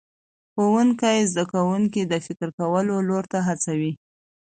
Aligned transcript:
ښوونکی 0.53 1.19
زده 1.31 1.43
کوونکي 1.53 2.01
د 2.05 2.13
فکر 2.25 2.47
کولو 2.59 2.95
لور 3.07 3.23
ته 3.31 3.39
هڅوي 3.47 3.91